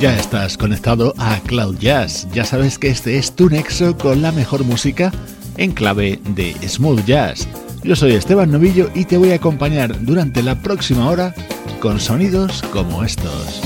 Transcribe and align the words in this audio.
Ya 0.00 0.16
estás 0.16 0.56
conectado 0.56 1.12
a 1.18 1.38
Cloud 1.40 1.76
Jazz. 1.78 2.26
Ya 2.32 2.46
sabes 2.46 2.78
que 2.78 2.88
este 2.88 3.18
es 3.18 3.36
tu 3.36 3.50
nexo 3.50 3.98
con 3.98 4.22
la 4.22 4.32
mejor 4.32 4.64
música 4.64 5.12
en 5.58 5.72
clave 5.72 6.18
de 6.34 6.54
smooth 6.66 7.04
jazz. 7.04 7.46
Yo 7.82 7.94
soy 7.94 8.12
Esteban 8.12 8.50
Novillo 8.50 8.90
y 8.94 9.04
te 9.04 9.18
voy 9.18 9.32
a 9.32 9.34
acompañar 9.34 10.02
durante 10.06 10.42
la 10.42 10.62
próxima 10.62 11.06
hora 11.10 11.34
con 11.80 12.00
sonidos 12.00 12.62
como 12.72 13.04
estos. 13.04 13.60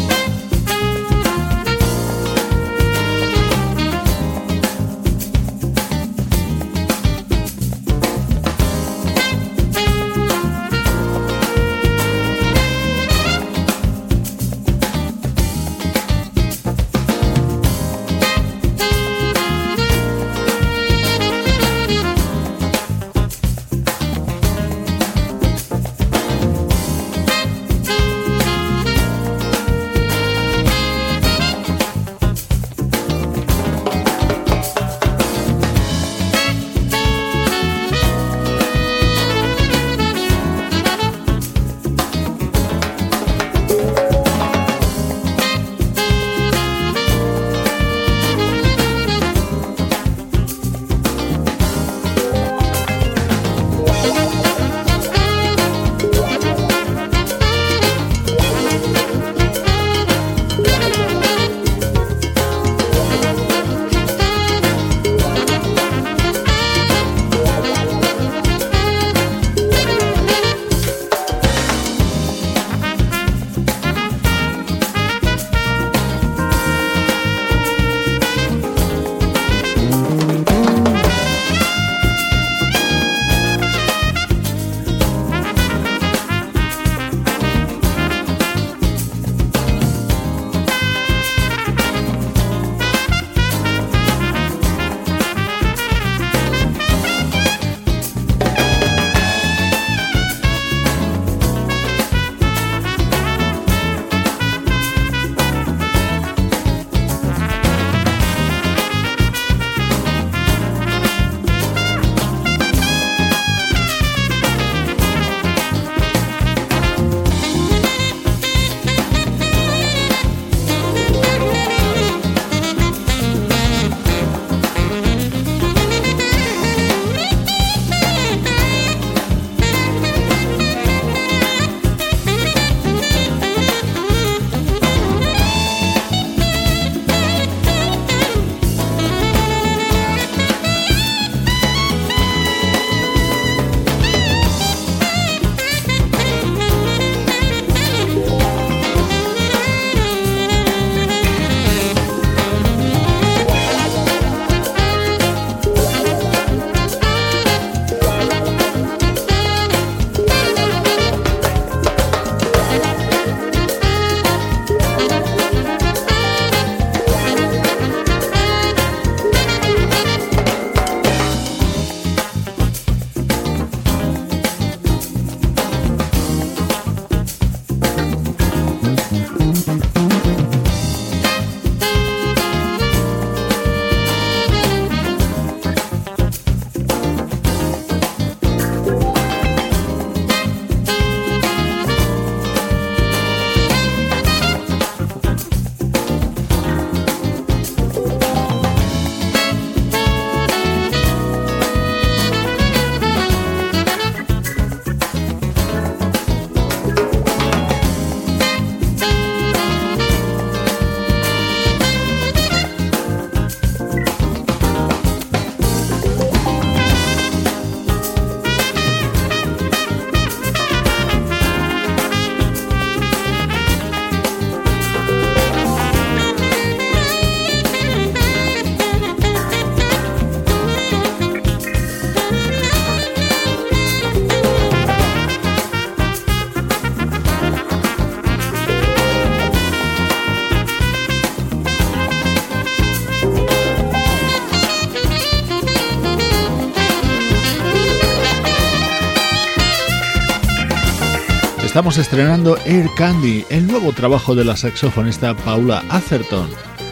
Estamos 251.84 252.06
estrenando 252.06 252.56
Air 252.64 252.88
Candy, 252.96 253.44
el 253.50 253.66
nuevo 253.66 253.92
trabajo 253.92 254.34
de 254.34 254.42
la 254.42 254.56
saxofonista 254.56 255.36
Paula 255.36 255.84
Atherton, 255.90 256.48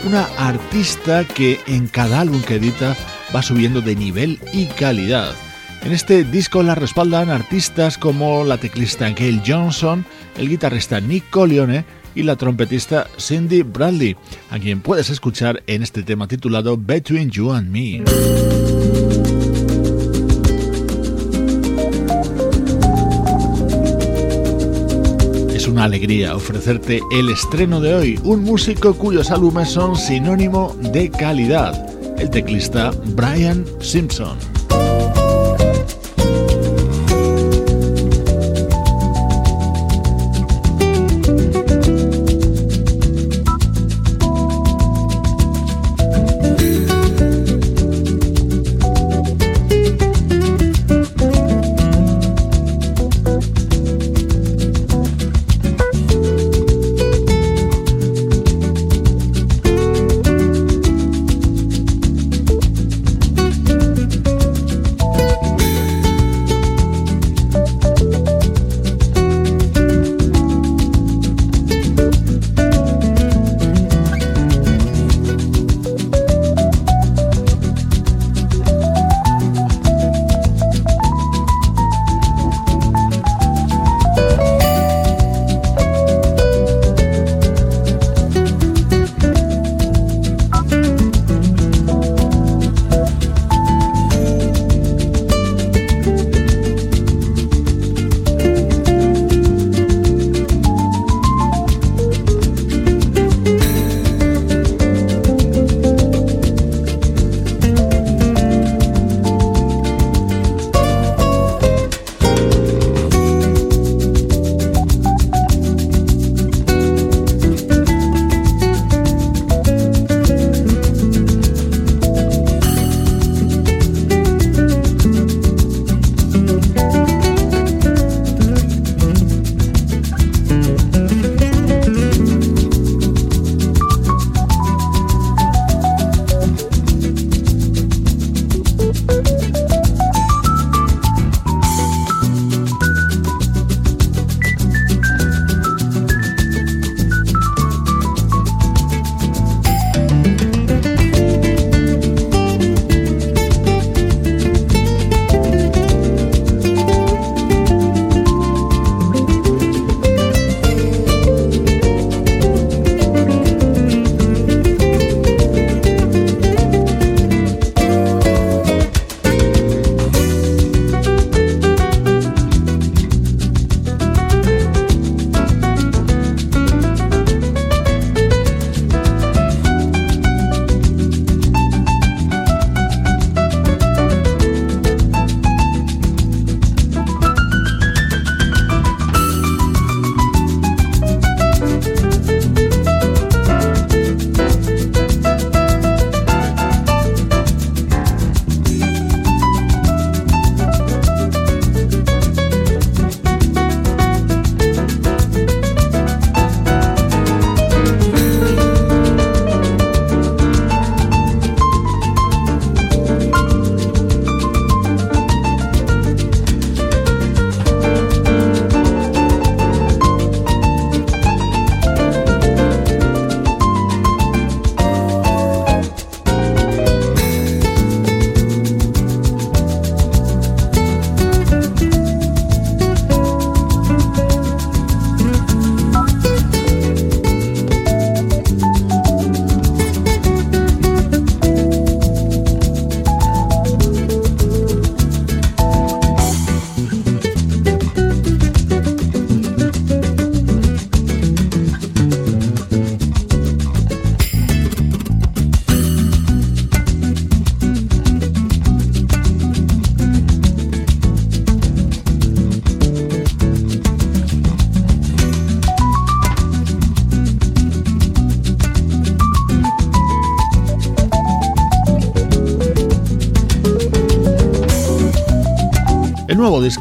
una 0.07 0.25
artista 0.37 1.25
que 1.25 1.59
en 1.67 1.89
cada 1.89 2.21
álbum 2.21 2.43
que 2.43 2.57
edita 2.57 2.95
va 3.35 3.41
subiendo 3.41 3.81
de 3.81 3.97
nivel 3.97 4.39
y 4.53 4.67
calidad. 4.67 5.33
En 5.81 5.93
este 5.93 6.25
disco 6.25 6.63
la 6.63 6.75
respaldan 6.75 7.31
artistas 7.31 7.97
como 7.97 8.45
la 8.45 8.59
teclista 8.59 9.09
Gail 9.09 9.41
Johnson, 9.47 10.05
el 10.37 10.51
guitarrista 10.51 11.01
Nick 11.01 11.31
Colione 11.31 11.87
y 12.15 12.25
la 12.25 12.37
trompetista 12.37 13.07
Cindy 13.19 13.63
Bradley, 13.63 14.15
a 14.51 14.59
quien 14.59 14.83
puedes 14.83 15.09
escuchar 15.09 15.63
en 15.69 15.83
este 15.83 16.03
tema 16.03 16.29
titulado 16.29 16.77
Between 16.77 17.31
You 17.31 17.51
and 17.53 17.71
Me. 17.71 18.52
Alegría 25.85 26.37
ofrecerte 26.37 27.01
el 27.11 27.31
estreno 27.31 27.81
de 27.81 27.95
hoy, 27.95 28.21
un 28.23 28.43
músico 28.43 28.95
cuyos 28.95 29.31
álbumes 29.31 29.71
son 29.71 29.97
sinónimo 29.97 30.77
de 30.93 31.11
calidad, 31.11 31.75
el 32.19 32.31
teclista 32.31 32.93
Brian 33.17 33.65
Simpson. 33.81 34.52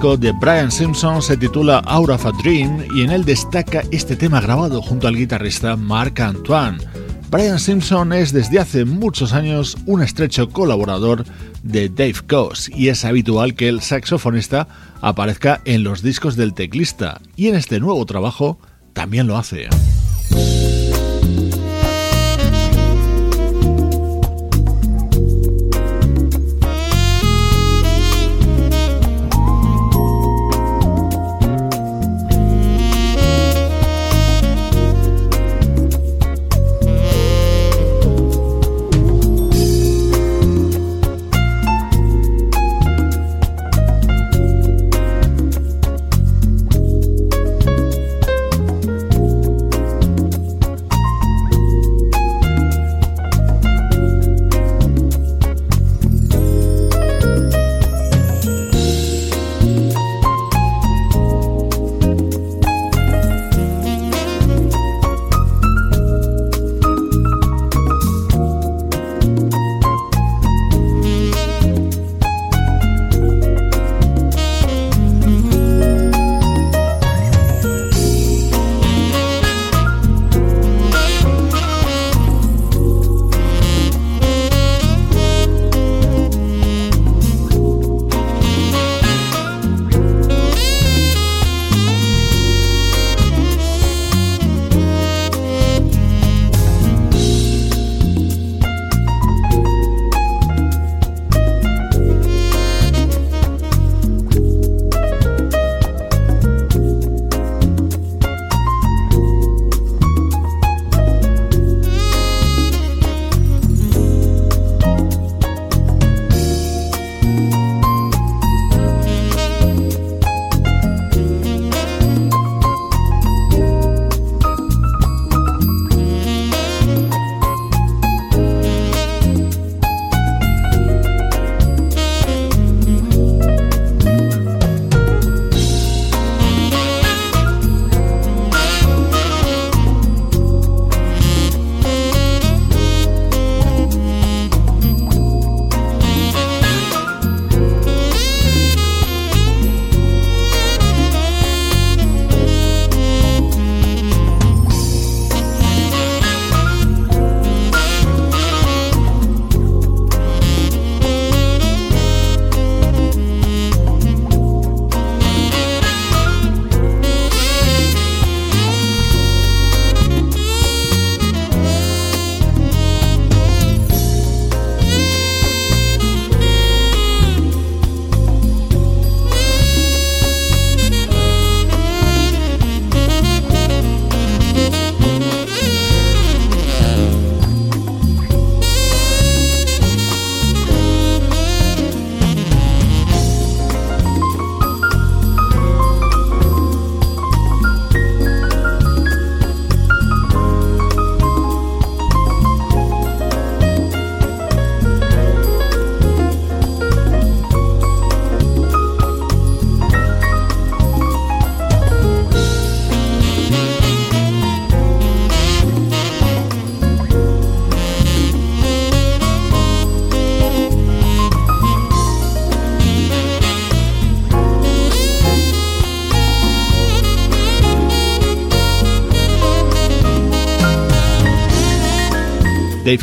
De 0.02 0.32
Brian 0.32 0.72
Simpson 0.72 1.22
se 1.22 1.38
titula 1.38 1.78
Out 1.86 2.10
of 2.10 2.26
a 2.26 2.32
Dream 2.32 2.88
y 2.96 3.04
en 3.04 3.12
él 3.12 3.24
destaca 3.24 3.84
este 3.92 4.16
tema 4.16 4.42
grabado 4.42 4.82
junto 4.82 5.08
al 5.08 5.16
guitarrista 5.16 5.76
Marc 5.76 6.20
Antoine. 6.20 6.80
Brian 7.30 7.60
Simpson 7.60 8.12
es 8.12 8.34
desde 8.34 8.58
hace 8.58 8.84
muchos 8.84 9.32
años 9.32 9.78
un 9.86 10.02
estrecho 10.02 10.50
colaborador 10.50 11.24
de 11.62 11.88
Dave 11.88 12.16
Coase 12.28 12.72
y 12.76 12.88
es 12.88 13.06
habitual 13.06 13.54
que 13.54 13.70
el 13.70 13.82
saxofonista 13.82 14.68
aparezca 15.02 15.62
en 15.66 15.84
los 15.84 16.02
discos 16.02 16.36
del 16.36 16.56
teclista 16.56 17.22
y 17.36 17.50
en 17.50 17.56
este 17.56 17.80
nuevo 17.80 18.04
trabajo 18.08 18.58
también 18.94 19.28
lo 19.28 19.38
hace. 19.38 19.70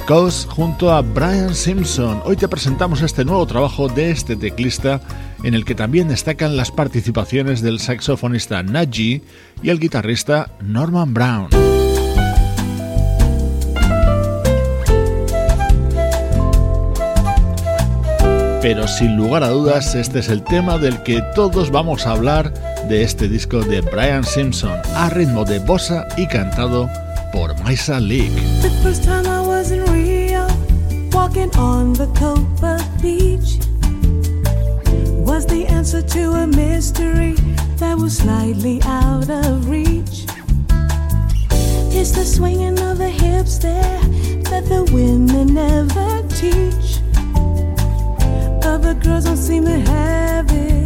Coase 0.08 0.48
junto 0.48 0.90
a 0.90 1.02
Brian 1.02 1.54
Simpson. 1.54 2.22
Hoy 2.24 2.34
te 2.34 2.48
presentamos 2.48 3.02
este 3.02 3.26
nuevo 3.26 3.46
trabajo 3.46 3.88
de 3.88 4.10
este 4.10 4.36
teclista 4.36 5.02
en 5.42 5.52
el 5.52 5.66
que 5.66 5.74
también 5.74 6.08
destacan 6.08 6.56
las 6.56 6.70
participaciones 6.70 7.60
del 7.60 7.78
saxofonista 7.78 8.62
Najee 8.62 9.20
y 9.62 9.68
el 9.68 9.78
guitarrista 9.78 10.50
Norman 10.62 11.12
Brown. 11.12 11.48
Pero 18.62 18.88
sin 18.88 19.14
lugar 19.14 19.42
a 19.42 19.50
dudas, 19.50 19.94
este 19.94 20.20
es 20.20 20.30
el 20.30 20.42
tema 20.42 20.78
del 20.78 21.02
que 21.02 21.22
todos 21.34 21.70
vamos 21.70 22.06
a 22.06 22.12
hablar 22.12 22.54
de 22.88 23.02
este 23.02 23.28
disco 23.28 23.60
de 23.60 23.82
Brian 23.82 24.24
Simpson, 24.24 24.72
a 24.94 25.10
ritmo 25.10 25.44
de 25.44 25.58
bossa 25.58 26.08
y 26.16 26.26
cantado 26.26 26.88
por 27.30 27.54
Maisa 27.62 28.00
Leak. 28.00 28.32
Walking 31.18 31.50
on 31.56 31.92
the 31.94 32.06
Copa 32.20 32.74
beach 33.02 33.58
was 35.28 35.44
the 35.46 35.66
answer 35.66 36.00
to 36.00 36.22
a 36.44 36.46
mystery 36.46 37.32
that 37.80 37.98
was 37.98 38.18
slightly 38.18 38.80
out 38.84 39.28
of 39.28 39.68
reach. 39.68 40.26
It's 41.98 42.12
the 42.12 42.24
swinging 42.24 42.78
of 42.78 42.98
the 42.98 43.08
hips 43.08 43.58
there 43.58 44.00
that 44.50 44.64
the 44.72 44.84
women 44.92 45.54
never 45.54 46.10
teach. 46.40 46.88
Other 48.64 48.94
girls 48.94 49.24
don't 49.24 49.36
seem 49.36 49.64
to 49.64 49.80
have 49.90 50.46
it. 50.52 50.77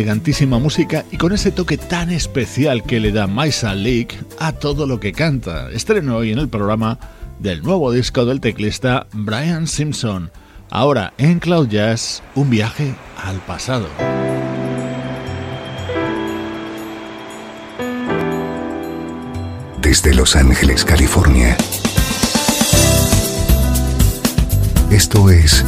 Elegantísima 0.00 0.58
música 0.58 1.04
y 1.10 1.18
con 1.18 1.32
ese 1.32 1.52
toque 1.52 1.76
tan 1.76 2.10
especial 2.10 2.82
que 2.84 3.00
le 3.00 3.12
da 3.12 3.26
Maisa 3.26 3.74
Leak 3.74 4.16
a 4.38 4.52
todo 4.52 4.86
lo 4.86 4.98
que 4.98 5.12
canta. 5.12 5.70
Estreno 5.70 6.16
hoy 6.16 6.32
en 6.32 6.38
el 6.38 6.48
programa 6.48 6.98
del 7.38 7.62
nuevo 7.62 7.92
disco 7.92 8.24
del 8.24 8.40
teclista 8.40 9.06
Brian 9.12 9.66
Simpson. 9.66 10.30
Ahora 10.70 11.12
en 11.18 11.38
Cloud 11.38 11.68
Jazz, 11.68 12.22
un 12.34 12.48
viaje 12.48 12.94
al 13.22 13.40
pasado. 13.40 13.88
Desde 19.82 20.14
Los 20.14 20.34
Ángeles, 20.34 20.82
California. 20.82 21.58
Esto 24.90 25.28
es 25.28 25.62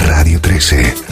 Radio 0.00 0.40
13. 0.40 1.11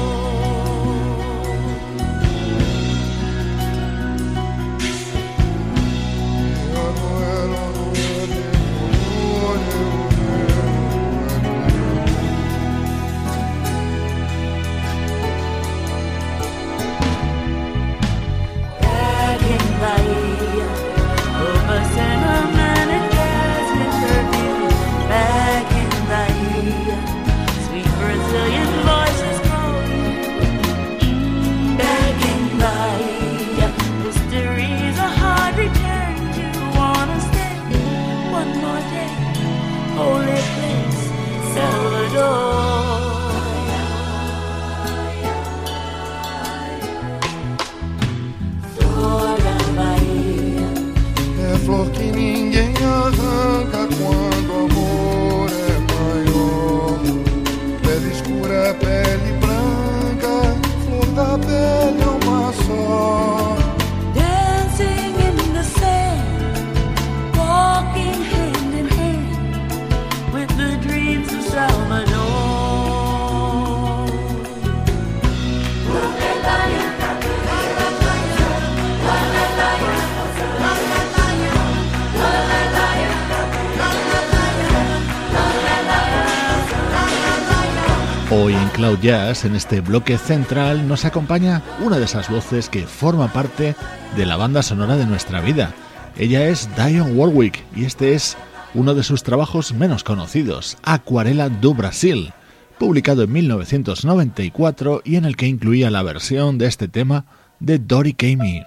Cloud 88.73 88.99
Jazz, 89.01 89.45
en 89.45 89.55
este 89.55 89.81
bloque 89.81 90.17
central, 90.17 90.87
nos 90.87 91.05
acompaña 91.05 91.61
una 91.83 91.97
de 91.97 92.05
esas 92.05 92.29
voces 92.29 92.69
que 92.69 92.87
forma 92.87 93.31
parte 93.31 93.75
de 94.15 94.25
la 94.25 94.37
banda 94.37 94.63
sonora 94.63 94.97
de 94.97 95.05
nuestra 95.05 95.41
vida. 95.41 95.73
Ella 96.17 96.47
es 96.47 96.69
Dionne 96.75 97.13
Warwick 97.13 97.63
y 97.75 97.85
este 97.85 98.13
es 98.13 98.37
uno 98.73 98.93
de 98.93 99.03
sus 99.03 99.23
trabajos 99.23 99.73
menos 99.73 100.03
conocidos, 100.03 100.77
Acuarela 100.83 101.49
do 101.49 101.73
Brasil, 101.73 102.33
publicado 102.79 103.23
en 103.23 103.33
1994 103.33 105.01
y 105.03 105.17
en 105.17 105.25
el 105.25 105.35
que 105.35 105.47
incluía 105.47 105.91
la 105.91 106.03
versión 106.03 106.57
de 106.57 106.67
este 106.67 106.87
tema 106.87 107.25
de 107.59 107.79
Dory 107.79 108.13
Kamey. 108.13 108.63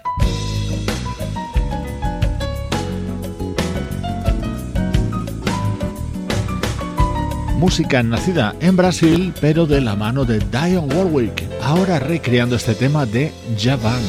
Música 7.64 8.02
nacida 8.02 8.54
en 8.60 8.76
Brasil, 8.76 9.32
pero 9.40 9.64
de 9.64 9.80
la 9.80 9.96
mano 9.96 10.26
de 10.26 10.38
Dion 10.38 10.86
Warwick, 10.94 11.44
ahora 11.62 11.98
recreando 11.98 12.56
este 12.56 12.74
tema 12.74 13.06
de 13.06 13.32
Javan. 13.58 14.02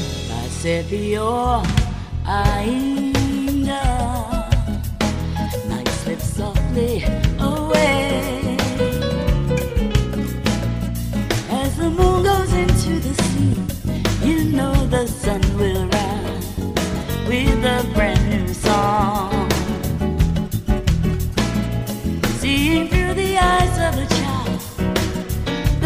with 17.27 17.65
a 17.65 18.14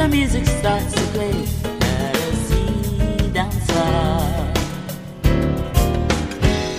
music 0.09 0.45
starts 0.45 0.91
to 0.93 1.01
play. 1.13 1.31
Let 1.31 2.15
us 2.15 2.37
see 2.49 3.29
dancer. 3.31 4.53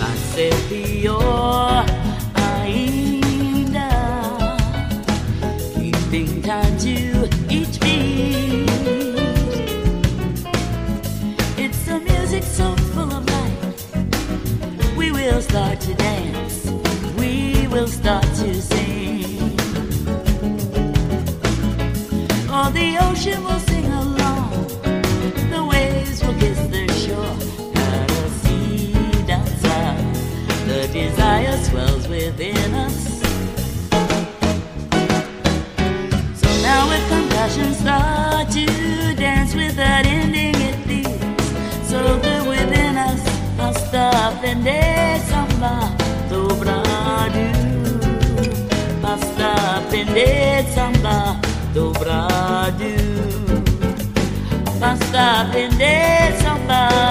Acerbió 0.01 1.70
ocean 23.21 23.43
will 23.43 23.59
sing 23.59 23.85
along, 23.85 24.49
the 25.51 25.63
waves 25.69 26.23
will 26.23 26.33
kiss 26.39 26.57
shore. 27.05 27.35
Sea 28.41 28.93
the 30.67 30.89
desire 30.91 31.57
swells 31.57 32.07
within 32.07 32.73
us. 32.73 33.21
So 36.41 36.47
now 36.63 36.89
with 36.89 37.07
compassion, 37.09 37.73
start 37.75 38.49
to 38.53 38.65
dance 39.15 39.53
without 39.53 40.05
ending. 40.05 40.55
It 40.55 41.07
so 41.83 42.19
good 42.23 42.47
within 42.47 42.97
us. 42.97 43.21
Basta 43.55 44.09
aprender 44.29 45.19
samba 45.29 45.95
dobrado. 46.27 47.45
Basta 48.99 49.77
aprender 49.77 50.65
samba 50.73 51.50
dobrado. 51.73 52.85
Basta 54.79 55.41
aprender 55.41 56.33
samba 56.41 57.10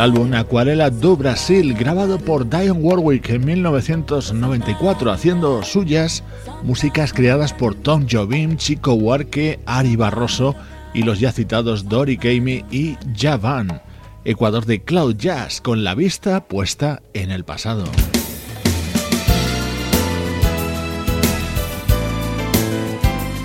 El 0.00 0.04
álbum 0.04 0.32
Acuarela 0.32 0.88
do 0.88 1.14
Brasil, 1.14 1.74
grabado 1.74 2.18
por 2.18 2.48
Dion 2.48 2.78
Warwick 2.80 3.28
en 3.28 3.44
1994, 3.44 5.12
haciendo 5.12 5.62
suyas 5.62 6.24
músicas 6.62 7.12
creadas 7.12 7.52
por 7.52 7.74
Tom 7.74 8.06
Jobim, 8.10 8.56
Chico 8.56 8.94
Huarque, 8.94 9.60
Ari 9.66 9.96
Barroso 9.96 10.56
y 10.94 11.02
los 11.02 11.20
ya 11.20 11.32
citados 11.32 11.86
Dory 11.86 12.16
Kamey 12.16 12.64
y 12.70 12.96
Javan. 13.14 13.82
Ecuador 14.24 14.64
de 14.64 14.82
Cloud 14.82 15.16
Jazz, 15.16 15.60
con 15.60 15.84
la 15.84 15.94
vista 15.94 16.46
puesta 16.48 17.02
en 17.12 17.30
el 17.30 17.44
pasado. 17.44 17.84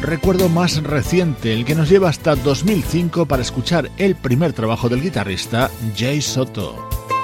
Recuerdo 0.05 0.49
más 0.49 0.83
reciente, 0.83 1.53
el 1.53 1.65
que 1.65 1.75
nos 1.75 1.89
lleva 1.89 2.09
hasta 2.09 2.35
2005 2.35 3.25
para 3.25 3.41
escuchar 3.41 3.89
el 3.97 4.15
primer 4.15 4.53
trabajo 4.53 4.89
del 4.89 5.01
guitarrista 5.01 5.71
Jay 5.95 6.21
Soto. 6.21 7.14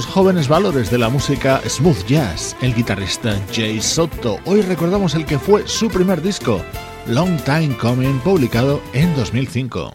Los 0.00 0.06
jóvenes 0.06 0.48
valores 0.48 0.90
de 0.90 0.96
la 0.96 1.10
música 1.10 1.60
smooth 1.68 2.06
jazz, 2.06 2.56
el 2.62 2.74
guitarrista 2.74 3.38
Jay 3.52 3.82
Soto. 3.82 4.38
Hoy 4.46 4.62
recordamos 4.62 5.14
el 5.14 5.26
que 5.26 5.38
fue 5.38 5.68
su 5.68 5.90
primer 5.90 6.22
disco, 6.22 6.62
Long 7.06 7.36
Time 7.42 7.76
Coming, 7.76 8.18
publicado 8.20 8.80
en 8.94 9.14
2005. 9.14 9.92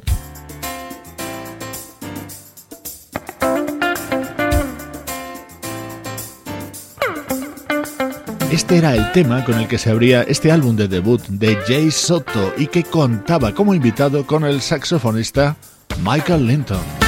Este 8.52 8.78
era 8.78 8.94
el 8.94 9.12
tema 9.12 9.44
con 9.44 9.56
el 9.56 9.68
que 9.68 9.80
se 9.80 9.90
abría 9.90 10.22
este 10.22 10.52
álbum 10.52 10.76
de 10.76 10.88
debut 10.88 11.26
de 11.30 11.56
Jay 11.66 11.90
Soto 11.90 12.54
y 12.58 12.68
que 12.68 12.84
contaba 12.84 13.56
como 13.56 13.74
invitado 13.74 14.28
con 14.28 14.46
el 14.46 14.62
saxofonista 14.62 15.56
Michael 16.04 16.46
Linton. 16.46 17.05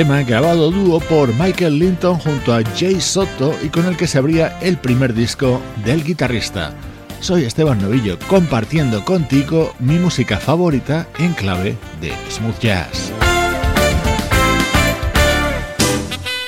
Tema 0.00 0.22
grabado 0.22 0.70
dúo 0.70 0.98
por 0.98 1.34
Michael 1.34 1.78
Linton 1.78 2.18
junto 2.18 2.54
a 2.54 2.62
Jay 2.74 3.02
Soto 3.02 3.54
y 3.62 3.68
con 3.68 3.84
el 3.84 3.98
que 3.98 4.06
se 4.06 4.16
abría 4.16 4.58
el 4.62 4.78
primer 4.78 5.12
disco 5.12 5.60
del 5.84 6.02
guitarrista. 6.02 6.72
Soy 7.20 7.44
Esteban 7.44 7.82
Novillo 7.82 8.18
compartiendo 8.26 9.04
contigo 9.04 9.74
mi 9.78 9.98
música 9.98 10.38
favorita 10.38 11.06
en 11.18 11.34
clave 11.34 11.76
de 12.00 12.14
smooth 12.30 12.58
jazz. 12.60 13.12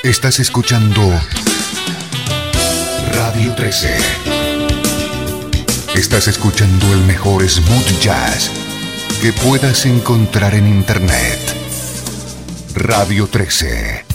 Estás 0.03 0.41
escuchando 0.41 1.03
Radio 3.15 3.55
13. 3.55 3.97
Estás 5.95 6.27
escuchando 6.27 6.91
el 6.95 7.01
mejor 7.01 7.47
smooth 7.47 8.01
jazz 8.01 8.51
que 9.21 9.31
puedas 9.35 9.85
encontrar 9.85 10.55
en 10.55 10.69
Internet. 10.69 11.41
Radio 12.85 13.28
13. 13.28 14.12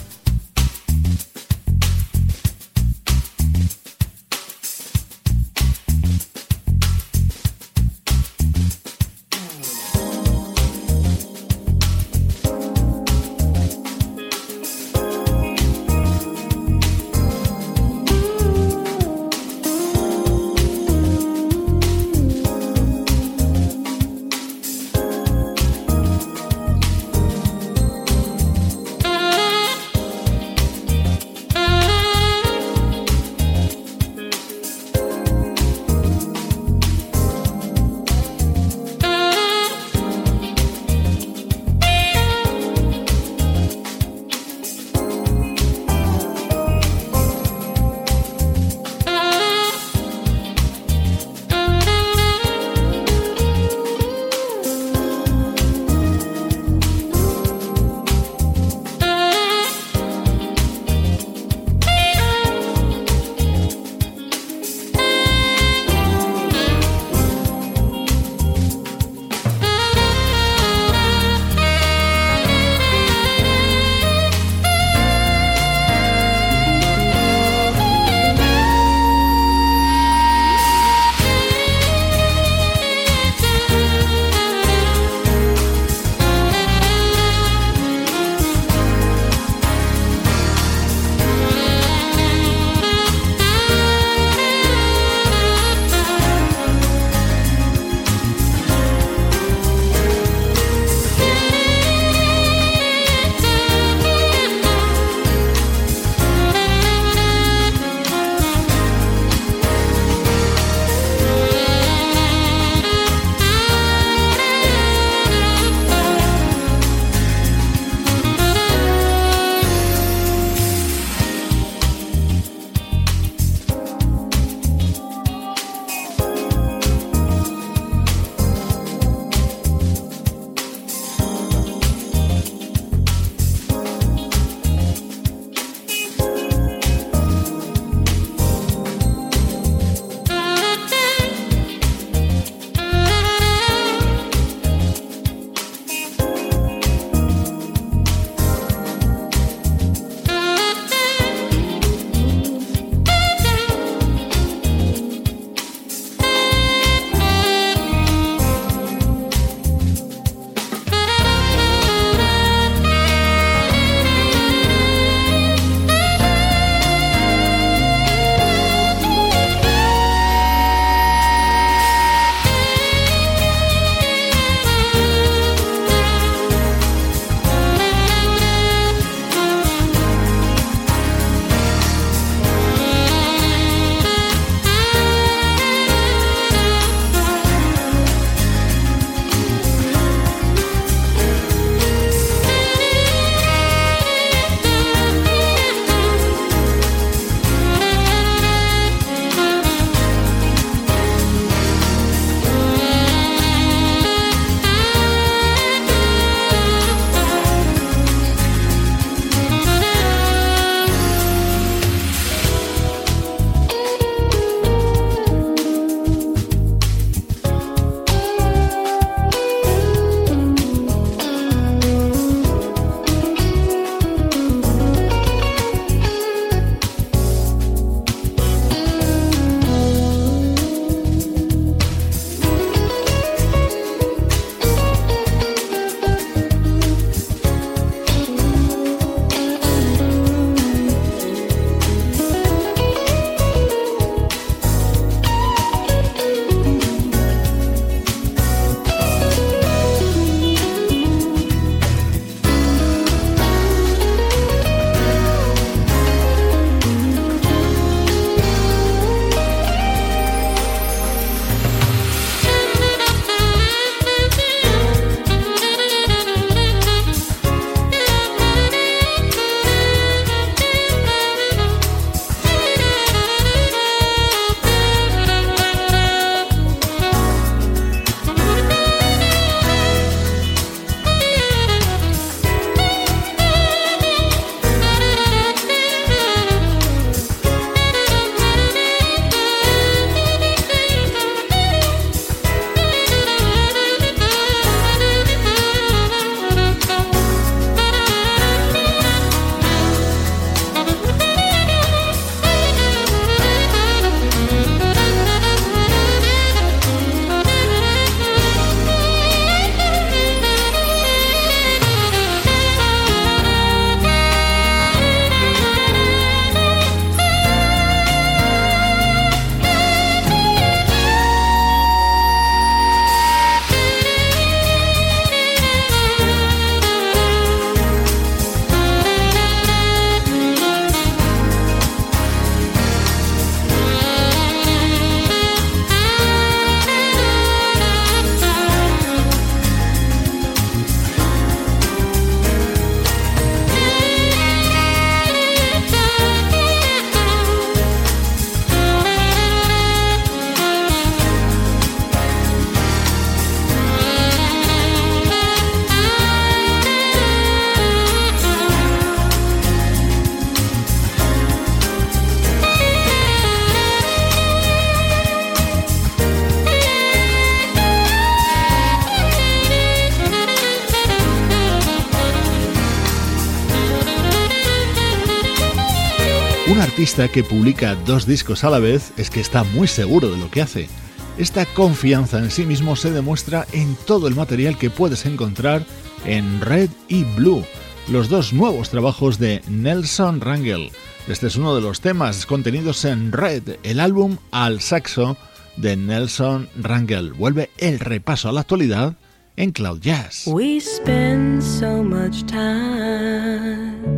Artista 376.98 377.28
que 377.28 377.43
publica 377.43 377.93
dos 378.08 378.26
discos 378.26 378.64
a 378.64 378.72
la 378.72 378.80
vez 378.80 379.14
es 379.18 379.30
que 379.30 379.39
está 379.39 379.64
muy 379.64 379.88
seguro 379.88 380.32
de 380.32 380.38
lo 380.38 380.50
que 380.50 380.64
hace. 380.64 380.89
Esta 381.38 381.68
confianza 381.68 382.39
en 382.39 382.50
sí 382.50 382.66
mismo 382.66 382.95
se 382.95 383.12
demuestra 383.12 383.68
en 383.72 383.95
todo 384.08 384.28
el 384.28 384.34
material 384.34 384.80
que 384.80 384.89
puedes 384.89 385.28
encontrar 385.28 385.86
en 386.26 386.60
Red 386.60 386.89
y 387.08 387.24
Blue, 387.24 387.64
los 388.10 388.30
dos 388.30 388.52
nuevos 388.52 388.89
trabajos 388.89 389.38
de 389.38 389.62
Nelson 389.70 390.41
Rangel. 390.41 390.89
Este 391.28 391.45
es 391.45 391.56
uno 391.56 391.76
de 391.76 391.82
los 391.82 392.02
temas 392.02 392.48
contenidos 392.48 393.06
en 393.06 393.32
Red, 393.32 393.78
el 393.84 394.00
álbum 394.00 394.38
Al 394.50 394.82
Saxo 394.82 395.38
de 395.76 395.95
Nelson 395.98 396.68
Rangel. 396.82 397.32
Vuelve 397.34 397.70
el 397.78 398.00
repaso 398.00 398.50
a 398.50 398.54
la 398.54 398.62
actualidad 398.62 399.14
en 399.56 399.72
Cloud 399.72 400.00
Jazz. 400.00 400.48
We 400.48 400.80
spend 400.82 401.62
so 401.62 402.02
much 402.02 402.43
time 402.48 404.16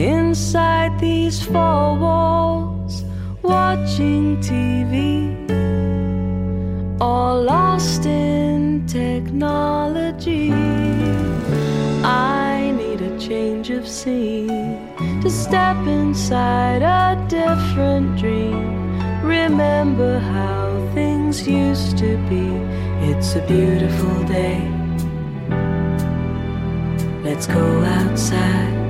inside 0.00 0.98
these 0.98 1.42
four 1.42 1.94
walls 1.98 3.04
watching 3.42 4.38
TV, 4.38 5.36
all 7.00 7.42
lost 7.42 8.06
in 8.06 8.86
technology. 8.86 10.52
I 12.02 12.72
need 12.76 13.02
a 13.02 13.18
change 13.18 13.68
of 13.70 13.86
scene 13.86 14.78
to 15.20 15.30
step 15.30 15.76
inside 15.86 16.82
a 16.82 17.22
different 17.28 18.18
dream. 18.18 18.98
Remember 19.22 20.18
how 20.18 20.90
things 20.94 21.46
used 21.46 21.98
to 21.98 22.16
be 22.28 22.46
it's 23.02 23.34
a 23.34 23.40
beautiful 23.46 24.24
day. 24.24 24.60
Let's 27.22 27.46
go 27.46 27.82
outside 27.84 28.89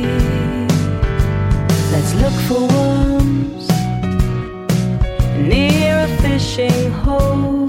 look 2.21 2.39
for 2.47 2.61
worms 2.67 3.67
near 5.51 5.93
a 6.07 6.09
fishing 6.21 6.91
hole. 7.03 7.67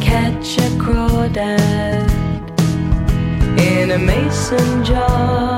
Catch 0.00 0.58
a 0.58 0.68
crawdad 0.82 2.10
in 3.58 3.92
a 3.92 3.98
mason 3.98 4.84
jar. 4.84 5.56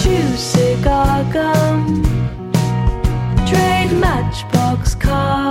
Chew 0.00 0.28
cigar 0.36 1.24
gum 1.32 2.02
trade 3.48 3.92
matchbox 4.06 4.94
cars, 4.94 5.45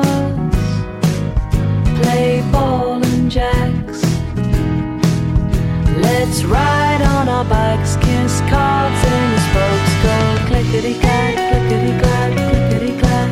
Let's 6.26 6.44
ride 6.44 7.04
on 7.04 7.30
our 7.30 7.46
bikes, 7.46 7.98
kiss 7.98 8.40
cards 8.50 9.02
and 9.14 9.40
spokes, 9.46 9.94
go 10.02 10.48
clickety 10.48 11.00
clack, 11.00 11.36
clickety 11.36 12.00
clack, 12.00 12.34
clickety 12.34 13.00
clack. 13.00 13.26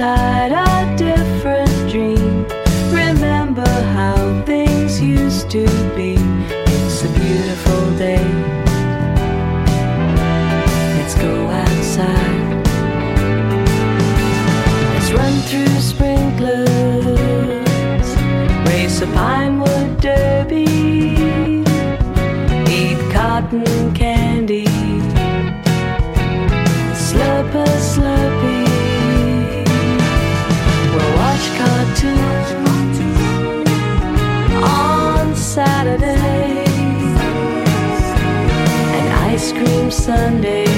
inside 0.00 0.52
a 0.52 0.58
different 0.58 0.67
cotton 23.50 23.94
candy. 23.94 24.66
Slurp 26.94 27.54
a 27.54 27.66
slurpee. 27.90 29.64
We'll 30.92 31.12
watch 31.16 31.46
cartoons 31.58 32.48
on 34.62 35.34
Saturday 35.34 36.64
and 38.96 39.08
ice 39.32 39.52
cream 39.52 39.90
Sundays 39.90 40.77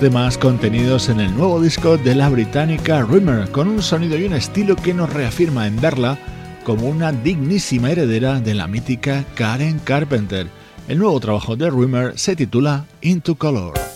temas 0.00 0.38
contenidos 0.38 1.10
en 1.10 1.20
el 1.20 1.36
nuevo 1.36 1.60
disco 1.60 1.98
de 1.98 2.14
la 2.14 2.30
británica 2.30 3.02
Rimmer, 3.02 3.50
con 3.50 3.68
un 3.68 3.82
sonido 3.82 4.16
y 4.16 4.24
un 4.24 4.32
estilo 4.32 4.74
que 4.74 4.94
nos 4.94 5.12
reafirma 5.12 5.66
en 5.66 5.78
verla 5.78 6.16
como 6.64 6.88
una 6.88 7.12
dignísima 7.12 7.90
heredera 7.90 8.40
de 8.40 8.54
la 8.54 8.66
mítica 8.66 9.26
Karen 9.34 9.78
Carpenter. 9.80 10.46
El 10.88 10.98
nuevo 10.98 11.20
trabajo 11.20 11.54
de 11.54 11.68
Rimmer 11.68 12.18
se 12.18 12.34
titula 12.34 12.86
Into 13.02 13.34
Color. 13.34 13.89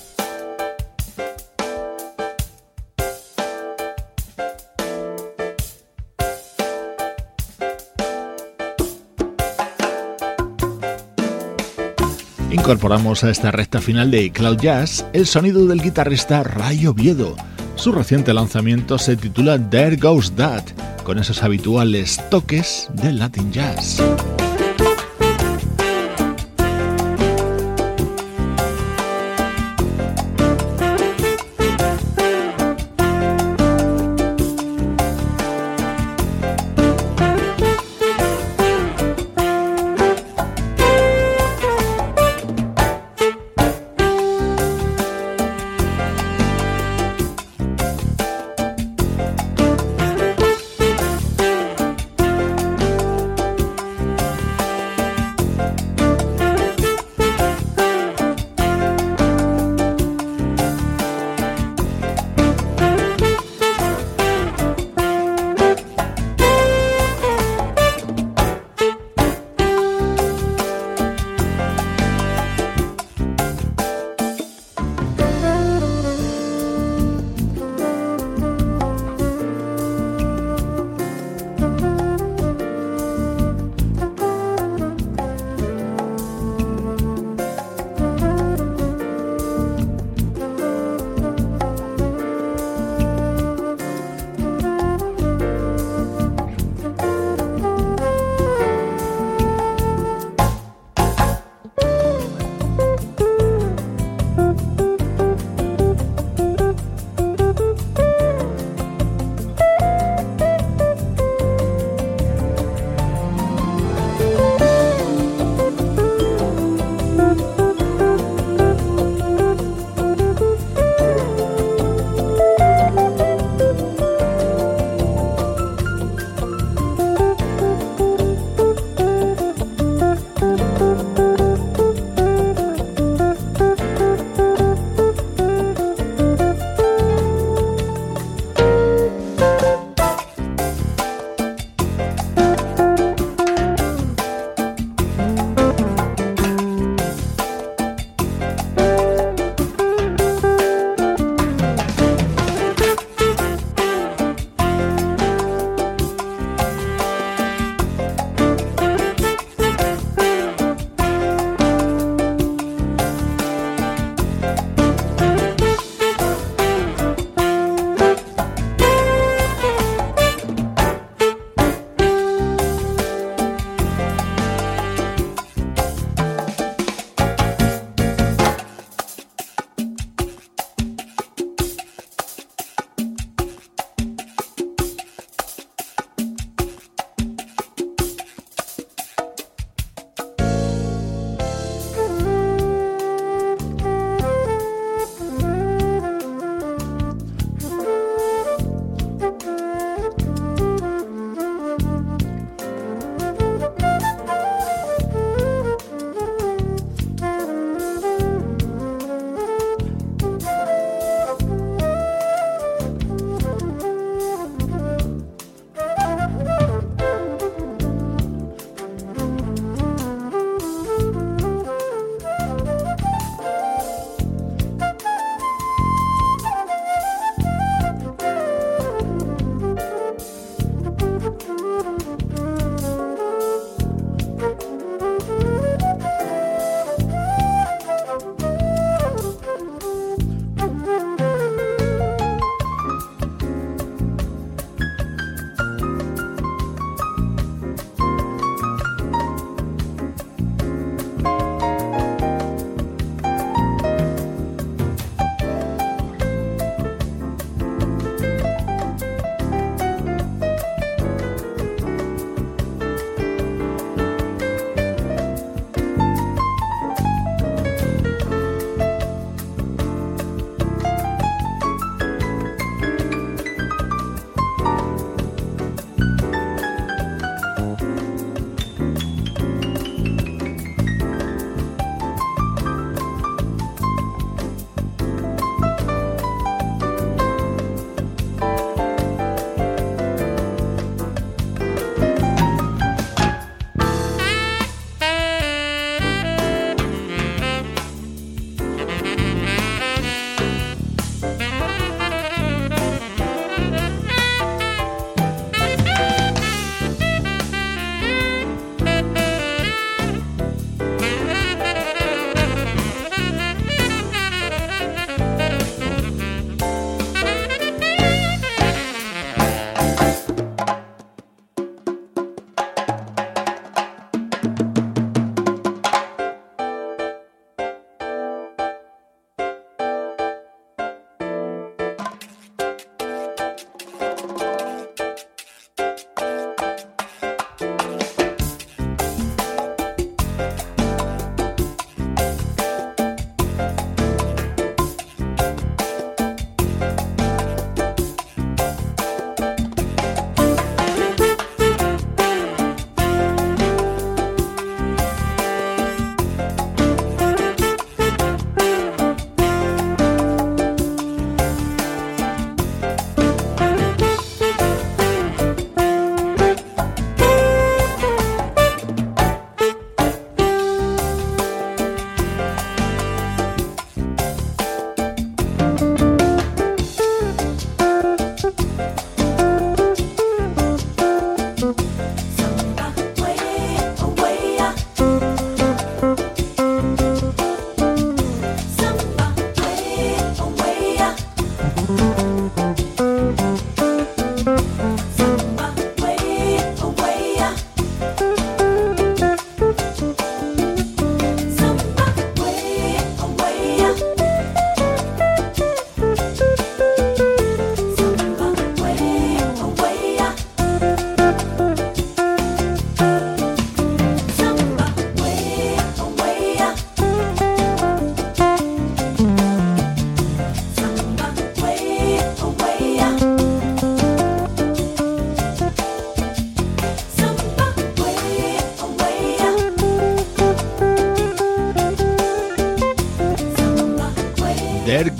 Incorporamos 12.64 13.22
a 13.24 13.30
esta 13.30 13.50
recta 13.50 13.78
final 13.78 14.10
de 14.10 14.32
Cloud 14.32 14.56
Jazz 14.56 15.04
el 15.12 15.26
sonido 15.26 15.66
del 15.66 15.82
guitarrista 15.82 16.42
Ray 16.42 16.86
Oviedo. 16.86 17.36
Su 17.74 17.92
reciente 17.92 18.32
lanzamiento 18.32 18.96
se 18.96 19.18
titula 19.18 19.58
There 19.68 19.96
Goes 19.96 20.34
That, 20.36 20.64
con 21.02 21.18
esos 21.18 21.42
habituales 21.42 22.18
toques 22.30 22.88
de 22.94 23.12
Latin 23.12 23.52
Jazz. 23.52 24.02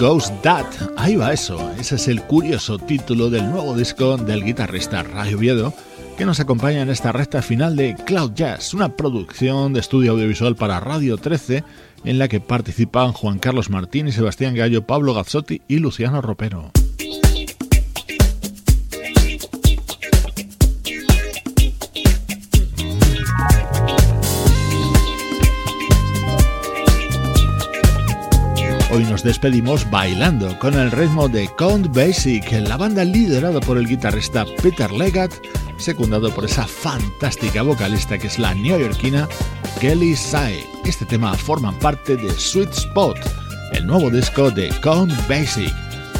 Goes 0.04 0.30
That. 0.42 0.66
Ahí 0.98 1.16
va 1.16 1.32
eso. 1.32 1.72
Ese 1.80 1.94
es 1.94 2.08
el 2.08 2.20
curioso 2.20 2.78
título 2.78 3.30
del 3.30 3.50
nuevo 3.50 3.74
disco 3.74 4.18
del 4.18 4.44
guitarrista 4.44 5.02
Ray 5.02 5.32
Oviedo 5.32 5.72
que 6.18 6.26
nos 6.26 6.40
acompaña 6.40 6.82
en 6.82 6.90
esta 6.90 7.10
recta 7.10 7.40
final 7.40 7.74
de 7.74 7.96
Cloud 8.04 8.32
Jazz, 8.34 8.74
una 8.74 8.90
producción 8.90 9.72
de 9.72 9.80
estudio 9.80 10.12
audiovisual 10.12 10.56
para 10.56 10.78
Radio 10.78 11.16
13 11.16 11.64
en 12.04 12.18
la 12.18 12.28
que 12.28 12.38
participan 12.38 13.12
Juan 13.14 13.38
Carlos 13.38 13.70
Martín 13.70 14.06
y 14.06 14.12
Sebastián 14.12 14.54
Gallo, 14.54 14.86
Pablo 14.86 15.14
Gazzotti 15.14 15.62
y 15.68 15.78
Luciano 15.78 16.20
Ropero. 16.20 16.70
Hoy 28.94 29.02
nos 29.06 29.24
despedimos 29.24 29.90
bailando 29.90 30.56
con 30.60 30.74
el 30.74 30.92
ritmo 30.92 31.28
de 31.28 31.48
Count 31.58 31.92
Basic, 31.92 32.52
la 32.52 32.76
banda 32.76 33.04
liderada 33.04 33.58
por 33.58 33.76
el 33.76 33.88
guitarrista 33.88 34.46
Peter 34.62 34.88
Leggett, 34.92 35.32
secundado 35.78 36.32
por 36.32 36.44
esa 36.44 36.64
fantástica 36.64 37.62
vocalista 37.62 38.16
que 38.18 38.28
es 38.28 38.38
la 38.38 38.54
neoyorquina 38.54 39.28
Kelly 39.80 40.14
Sae. 40.14 40.64
Este 40.84 41.04
tema 41.06 41.34
forma 41.34 41.76
parte 41.80 42.16
de 42.16 42.30
Sweet 42.30 42.70
Spot, 42.70 43.18
el 43.72 43.84
nuevo 43.84 44.10
disco 44.10 44.52
de 44.52 44.68
Count 44.80 45.12
Basic. 45.28 45.74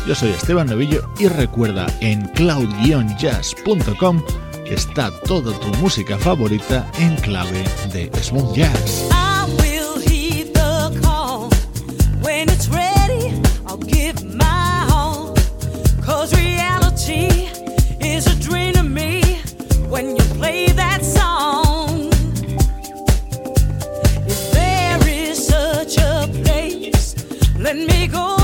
Yo 0.09 0.17
soy 0.17 0.31
Esteban 0.31 0.67
Novillo 0.67 1.09
y 1.21 1.29
recuerda 1.29 1.87
en 2.01 2.27
cloud-jazz.com 2.31 4.21
está 4.67 5.13
toda 5.21 5.57
tu 5.61 5.69
música 5.79 6.19
favorita 6.19 6.91
en 6.99 7.15
clave 7.19 7.63
de 7.93 8.11
smooth 8.21 8.53
jazz. 8.57 9.09
Let 27.65 27.79
me 27.79 28.07
go. 28.09 28.44